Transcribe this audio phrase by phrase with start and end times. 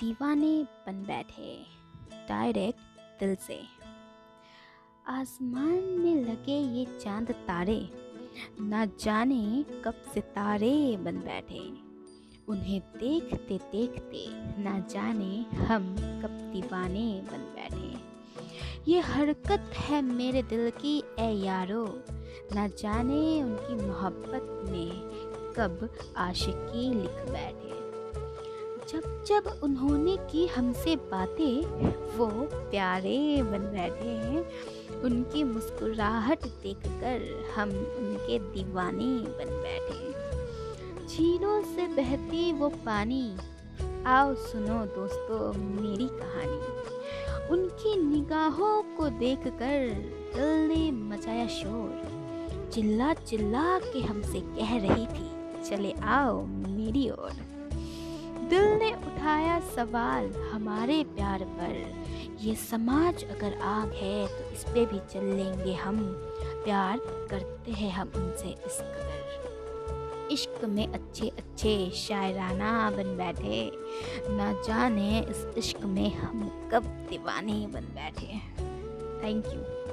[0.00, 0.52] दीवाने
[0.86, 1.50] बन बैठे,
[2.28, 3.58] डायरेक्ट दिल से।
[5.08, 7.78] आसमान में लगे ये चाँद तारे,
[8.60, 11.62] ना जाने कब सितारे बन बैठे।
[12.48, 14.26] उन्हें देखते देखते
[14.62, 21.84] ना जाने हम कब दीवाने बन बैठे। ये हरकत है मेरे दिल की ए यारो,
[22.54, 24.90] ना जाने उनकी मोहब्बत में
[25.56, 27.73] कब आशिकी लिख बैठे।
[28.94, 31.64] जब जब उन्होंने की हमसे बातें,
[32.16, 32.26] वो
[32.70, 34.44] प्यारे बन बैठे हैं।
[35.00, 40.14] उनकी मुस्कुराहट देखकर हम उनके दीवाने बन बैठे
[41.06, 43.36] झीलों से बहती वो पानी,
[44.06, 49.88] आओ सुनो दोस्तों मेरी कहानी। उनकी निगाहों को देखकर
[50.36, 55.30] दिल ने मचाया शोर। चिल्ला चिल्ला के हमसे कह रही थी,
[55.64, 57.53] चले आओ मेरी ओर।
[58.48, 64.84] दिल ने उठाया सवाल हमारे प्यार पर। ये समाज अगर आग है तो इस पे
[64.86, 66.02] भी चल लेंगे हम।
[66.64, 66.98] प्यार
[67.30, 73.70] करते हैं हम उनसे इस कदर। इश्क में अच्छे अच्छे शायराना बन बैठे।
[74.36, 78.26] ना जाने इस इश्क में हम कब दीवाने बन बैठे।
[79.22, 79.83] Thank you